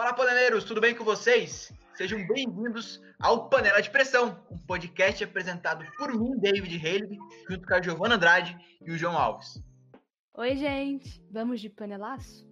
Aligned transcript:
Fala, 0.00 0.14
paneleiros, 0.14 0.64
tudo 0.64 0.80
bem 0.80 0.94
com 0.94 1.04
vocês? 1.04 1.70
Sejam 1.92 2.26
bem-vindos 2.26 3.02
ao 3.20 3.50
Panela 3.50 3.82
de 3.82 3.90
Pressão, 3.90 4.42
um 4.50 4.56
podcast 4.56 5.22
apresentado 5.22 5.84
por 5.98 6.18
mim, 6.18 6.38
David 6.38 6.74
Haley, 6.78 7.18
junto 7.50 7.68
com 7.68 7.74
a 7.74 7.82
Giovana 7.82 8.14
Andrade 8.14 8.56
e 8.80 8.92
o 8.92 8.96
João 8.96 9.14
Alves. 9.18 9.62
Oi, 10.38 10.56
gente, 10.56 11.22
vamos 11.30 11.60
de 11.60 11.68
panelaço? 11.68 12.50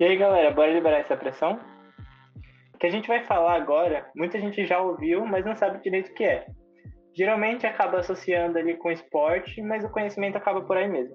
E 0.00 0.04
aí, 0.04 0.16
galera, 0.16 0.50
bora 0.50 0.74
liberar 0.74 0.98
essa 0.98 1.16
pressão? 1.16 1.60
O 2.74 2.78
que 2.78 2.88
a 2.88 2.90
gente 2.90 3.06
vai 3.06 3.24
falar 3.26 3.54
agora, 3.54 4.10
muita 4.16 4.40
gente 4.40 4.66
já 4.66 4.80
ouviu, 4.80 5.24
mas 5.24 5.44
não 5.44 5.54
sabe 5.54 5.80
direito 5.84 6.10
o 6.10 6.14
que 6.14 6.24
é. 6.24 6.48
Geralmente 7.16 7.64
acaba 7.64 8.00
associando 8.00 8.58
ali 8.58 8.76
com 8.76 8.90
esporte, 8.90 9.62
mas 9.62 9.84
o 9.84 9.88
conhecimento 9.88 10.36
acaba 10.36 10.60
por 10.62 10.76
aí 10.76 10.88
mesmo. 10.88 11.14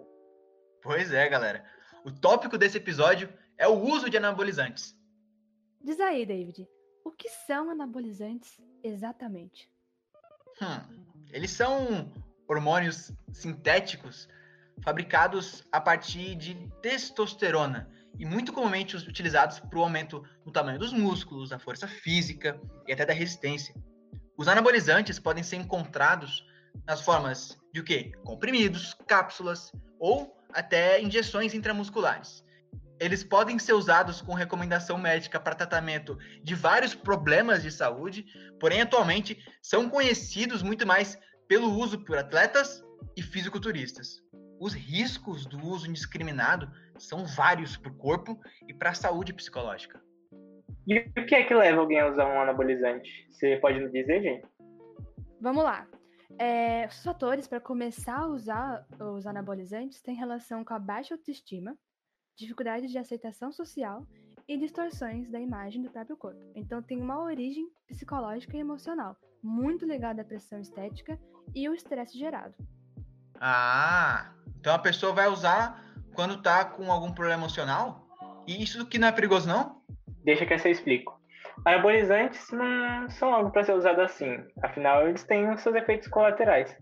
Pois 0.82 1.12
é, 1.12 1.27
galera. 1.27 1.62
O 2.05 2.12
tópico 2.22 2.58
desse 2.58 2.77
episódio 2.77 3.27
é 3.58 3.68
o 3.68 3.74
uso 3.74 4.10
de 4.10 4.16
anabolizantes. 4.16 4.97
Diz 5.88 6.02
aí, 6.02 6.26
David, 6.26 6.68
o 7.05 7.12
que 7.12 7.30
são 7.30 7.70
anabolizantes 7.70 8.59
exatamente? 8.84 9.72
Hum, 10.62 11.05
eles 11.32 11.52
são 11.52 12.12
hormônios 12.46 13.13
sintéticos 13.32 14.27
fabricados 14.84 15.63
a 15.72 15.80
partir 15.80 16.36
de 16.36 16.55
testosterona 16.82 17.90
e 18.20 18.26
muito 18.26 18.52
comumente 18.52 18.98
utilizados 18.98 19.62
para 19.62 19.80
o 19.80 19.82
aumento 19.84 20.22
no 20.46 20.52
tamanho 20.52 20.77
dos 20.77 20.91
músculos, 20.91 21.52
da 21.52 21.58
força 21.58 21.88
física 21.88 22.60
e 22.85 22.91
até 22.91 23.05
da 23.05 23.13
resistência. 23.13 23.74
Os 24.38 24.49
anabolizantes 24.49 25.18
podem 25.18 25.41
ser 25.41 25.55
encontrados 25.55 26.46
nas 26.85 26.99
formas 26.99 27.58
de 27.74 27.80
o 27.80 27.84
quê? 27.85 28.12
Comprimidos, 28.26 28.94
cápsulas 29.08 29.72
ou 30.02 30.38
até 30.52 31.02
injeções 31.02 31.54
intramusculares. 31.54 32.43
Eles 32.99 33.23
podem 33.23 33.59
ser 33.59 33.73
usados 33.73 34.21
com 34.21 34.34
recomendação 34.34 34.98
médica 34.98 35.40
para 35.40 35.55
tratamento 35.55 36.17
de 36.43 36.55
vários 36.55 36.95
problemas 36.95 37.62
de 37.62 37.71
saúde, 37.71 38.26
porém 38.59 38.81
atualmente 38.81 39.37
são 39.62 39.90
conhecidos 39.90 40.63
muito 40.63 40.85
mais 40.85 41.18
pelo 41.48 41.70
uso 41.70 42.03
por 42.03 42.18
atletas 42.18 42.84
e 43.15 43.21
fisiculturistas. 43.21 44.21
Os 44.59 44.73
riscos 44.73 45.45
do 45.45 45.63
uso 45.63 45.87
indiscriminado 45.87 46.71
são 46.98 47.25
vários 47.25 47.77
para 47.77 47.91
o 47.91 47.95
corpo 47.95 48.40
e 48.68 48.73
para 48.73 48.90
a 48.90 48.95
saúde 48.95 49.34
psicológica. 49.34 50.01
E 50.87 50.99
o 50.99 51.25
que 51.25 51.35
é 51.35 51.43
que 51.43 51.53
leva 51.53 51.79
alguém 51.79 51.99
a 51.99 52.09
usar 52.09 52.25
um 52.25 52.41
anabolizante? 52.41 53.27
Você 53.29 53.57
pode 53.57 53.79
nos 53.79 53.91
dizer, 53.91 54.21
gente? 54.21 54.48
Vamos 55.40 55.63
lá. 55.63 55.85
É, 56.40 56.87
os 56.87 57.03
fatores 57.03 57.48
para 57.48 57.59
começar 57.59 58.20
a 58.20 58.27
usar 58.27 58.85
os 58.99 59.27
anabolizantes 59.27 60.01
têm 60.01 60.15
relação 60.15 60.63
com 60.63 60.73
a 60.73 60.79
baixa 60.79 61.15
autoestima, 61.15 61.75
dificuldade 62.38 62.88
de 62.88 62.98
aceitação 62.98 63.52
social 63.52 64.06
e 64.47 64.57
distorções 64.57 65.30
da 65.30 65.40
imagem 65.40 65.81
do 65.81 65.90
próprio 65.90 66.16
corpo. 66.16 66.40
Então 66.56 66.81
tem 66.81 67.02
uma 67.02 67.22
origem 67.22 67.68
psicológica 67.88 68.56
e 68.56 68.59
emocional, 68.59 69.18
muito 69.44 69.85
ligada 69.85 70.22
à 70.22 70.25
pressão 70.25 70.59
estética 70.59 71.19
e 71.53 71.68
o 71.68 71.74
estresse 71.74 72.18
gerado. 72.18 72.53
Ah, 73.41 74.31
então 74.59 74.74
a 74.74 74.80
pessoa 74.80 75.13
vai 75.13 75.28
usar 75.28 75.84
quando 76.13 76.41
tá 76.41 76.63
com 76.63 76.91
algum 76.91 77.12
problema 77.12 77.41
emocional? 77.41 78.08
E 78.47 78.63
isso 78.63 78.85
que 78.88 78.97
não 78.97 79.08
é 79.08 79.12
perigoso 79.12 79.47
não? 79.47 79.81
Deixa 80.24 80.46
que 80.46 80.53
eu 80.53 80.72
explico. 80.72 81.19
Anabolizantes 81.66 82.52
não 82.52 83.09
são 83.09 83.34
algo 83.34 83.52
para 83.52 83.63
ser 83.63 83.74
usado 83.74 84.02
assim, 84.02 84.38
afinal 84.63 85.08
eles 85.08 85.24
têm 85.24 85.50
os 85.50 85.62
seus 85.62 85.75
efeitos 85.75 86.08
colaterais. 86.08 86.75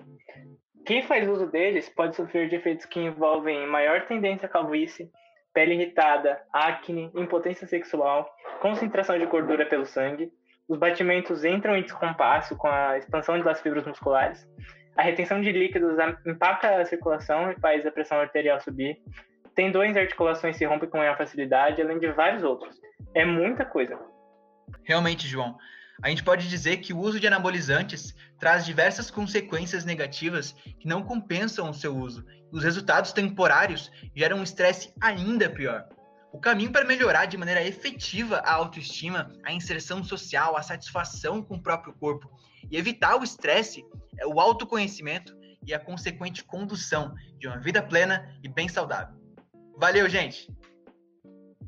Quem 0.86 1.02
faz 1.02 1.28
uso 1.28 1.48
deles 1.48 1.90
pode 1.90 2.16
sofrer 2.16 2.50
de 2.50 2.58
efeitos 2.58 2.86
que 2.86 3.00
envolvem 3.00 3.66
maior 3.68 4.06
tendência 4.06 4.46
à 4.46 4.50
calvície, 4.50 5.10
pele 5.56 5.74
irritada, 5.74 6.40
acne, 6.52 7.10
impotência 7.16 7.66
sexual, 7.66 8.30
concentração 8.60 9.18
de 9.18 9.26
gordura 9.26 9.66
pelo 9.66 9.86
sangue, 9.86 10.32
os 10.68 10.78
batimentos 10.78 11.46
entram 11.46 11.78
em 11.78 11.82
descompasso 11.82 12.58
com 12.58 12.68
a 12.68 12.98
expansão 12.98 13.40
das 13.40 13.62
fibras 13.62 13.88
musculares, 13.88 14.46
a 14.98 15.02
retenção 15.02 15.42
de 15.42 15.52
líquidos 15.52 15.98
impacta 16.26 16.76
a 16.76 16.86
circulação 16.86 17.52
e 17.52 17.60
faz 17.60 17.86
a 17.86 17.92
pressão 17.92 18.20
arterial 18.20 18.60
subir, 18.60 18.98
tendões 19.56 19.96
e 19.96 20.00
articulações 20.00 20.58
se 20.58 20.66
rompem 20.66 20.90
com 20.90 20.98
maior 20.98 21.18
facilidade, 21.18 21.82
além 21.82 22.00
de 22.00 22.12
vários 22.12 22.44
outros. 22.44 22.78
É 23.14 23.24
muita 23.24 23.66
coisa. 23.66 23.98
Realmente, 24.84 25.28
João. 25.28 25.58
A 26.04 26.10
gente 26.10 26.24
pode 26.24 26.50
dizer 26.50 26.78
que 26.78 26.94
o 26.94 27.00
uso 27.00 27.20
de 27.20 27.28
anabolizantes 27.28 28.14
traz 28.40 28.66
diversas 28.66 29.10
consequências 29.10 29.86
negativas 29.86 30.54
que 30.80 30.88
não 30.88 31.04
compensam 31.04 31.70
o 31.70 31.74
seu 31.74 31.96
uso. 31.96 32.26
Os 32.52 32.64
resultados 32.64 33.14
temporários 33.14 33.92
geram 34.16 34.40
um 34.40 34.44
estresse 34.44 34.94
ainda 35.02 35.50
pior. 35.50 35.88
O 36.34 36.40
caminho 36.40 36.72
para 36.72 36.84
melhorar 36.84 37.28
de 37.28 37.38
maneira 37.38 37.64
efetiva 37.64 38.40
a 38.40 38.54
autoestima, 38.54 39.32
a 39.44 39.54
inserção 39.54 40.04
social, 40.04 40.58
a 40.58 40.62
satisfação 40.62 41.42
com 41.42 41.56
o 41.56 41.62
próprio 41.64 41.94
corpo 41.94 42.30
e 42.70 42.78
evitar 42.78 43.16
o 43.16 43.24
estresse 43.24 43.86
é 44.18 44.28
o 44.28 44.40
autoconhecimento 44.40 45.34
e 45.66 45.74
a 45.74 45.80
consequente 45.80 46.44
condução 46.44 47.16
de 47.40 47.48
uma 47.48 47.58
vida 47.60 47.82
plena 47.82 48.38
e 48.44 48.50
bem 48.50 48.68
saudável. 48.68 49.16
Valeu, 49.78 50.10
gente! 50.10 50.48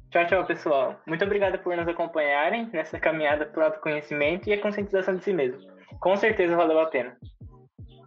Tchau, 0.09 0.25
tchau, 0.25 0.45
pessoal. 0.45 1.01
Muito 1.05 1.25
obrigado 1.25 1.59
por 1.59 1.75
nos 1.75 1.87
acompanharem 1.87 2.69
nessa 2.71 2.97
caminhada 2.97 3.45
para 3.45 3.61
o 3.61 3.65
autoconhecimento 3.65 4.47
e 4.47 4.53
a 4.53 4.61
conscientização 4.61 5.17
de 5.17 5.23
si 5.23 5.33
mesmo. 5.33 5.61
Com 5.99 6.15
certeza 6.15 6.55
valeu 6.55 6.79
a 6.79 6.85
pena. 6.85 7.17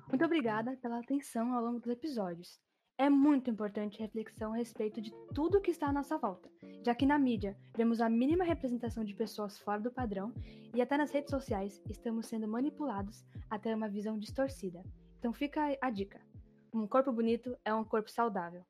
Muito 0.09 0.25
obrigada 0.25 0.77
pela 0.81 0.99
atenção 0.99 1.55
ao 1.55 1.63
longo 1.63 1.79
dos 1.79 1.93
episódios. 1.93 2.59
É 2.97 3.11
muito 3.11 3.51
importante 3.51 4.01
reflexão 4.01 4.55
a 4.55 4.57
respeito 4.57 5.01
de 5.01 5.13
tudo 5.35 5.61
que 5.61 5.71
está 5.71 5.89
à 5.89 5.93
nossa 5.93 6.17
volta, 6.17 6.51
já 6.85 6.95
que 6.95 7.07
na 7.07 7.19
mídia 7.19 7.57
vemos 7.77 8.01
a 8.01 8.09
mínima 8.09 8.45
representação 8.45 9.05
de 9.05 9.15
pessoas 9.15 9.59
fora 9.59 9.81
do 9.81 9.91
padrão 9.91 10.33
e 10.75 10.81
até 10.81 10.97
nas 10.97 11.11
redes 11.11 11.31
sociais 11.31 11.83
estamos 11.89 12.27
sendo 12.27 12.49
manipulados 12.49 13.25
a 13.51 13.59
ter 13.59 13.75
uma 13.75 13.89
visão 13.89 14.19
distorcida. 14.19 14.83
Então 15.19 15.33
fica 15.33 15.77
a 15.81 15.91
dica: 15.91 16.21
um 16.75 16.87
corpo 16.87 17.13
bonito 17.13 17.57
é 17.63 17.75
um 17.75 17.85
corpo 17.85 18.11
saudável. 18.11 18.65